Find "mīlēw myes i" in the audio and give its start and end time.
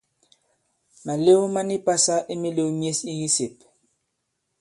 2.43-3.15